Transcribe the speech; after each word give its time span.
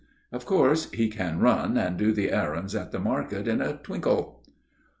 Of 0.31 0.47
course 0.47 0.89
he 0.89 1.09
can 1.09 1.37
run 1.39 1.77
and 1.77 1.95
do 1.95 2.11
the 2.11 2.31
errands 2.31 2.73
at 2.73 2.91
the 2.91 2.97
market 2.99 3.47
in 3.47 3.61
a 3.61 3.73
twinkle. 3.73 4.43